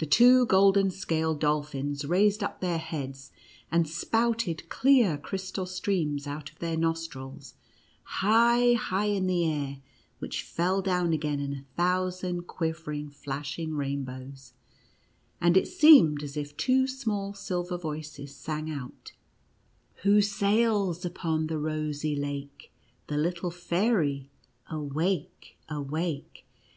The 0.00 0.06
two 0.06 0.46
golden 0.46 0.90
scaled 0.90 1.38
dolphins 1.38 2.04
raised 2.04 2.42
up 2.42 2.60
their 2.60 2.76
heads, 2.76 3.30
and 3.70 3.86
spouted 3.88 4.68
clear, 4.68 5.16
crystal 5.16 5.64
streams 5.64 6.26
out 6.26 6.50
of 6.50 6.58
their 6.58 6.76
nostrils, 6.76 7.54
high, 8.02 8.72
high 8.72 9.04
in 9.04 9.28
the 9.28 9.44
air, 9.48 9.78
which 10.18 10.42
fell 10.42 10.82
down 10.82 11.12
again 11.12 11.38
in 11.38 11.52
a 11.52 11.64
thousand 11.76 12.48
quivering, 12.48 13.10
flashing 13.10 13.74
rainbows, 13.74 14.54
and 15.40 15.56
it 15.56 15.68
seemed 15.68 16.24
as 16.24 16.36
if 16.36 16.56
two 16.56 16.88
small 16.88 17.32
silver 17.32 17.78
voices 17.78 18.34
sans: 18.34 18.68
out: 18.72 19.12
"Who 20.02 20.20
sails 20.20 21.04
upon 21.04 21.46
the 21.46 21.58
rosy 21.58 22.16
lake? 22.16 22.72
The 23.06 23.16
little 23.18 23.52
fairy— 23.52 24.30
awake, 24.68 25.56
awake 25.68 26.44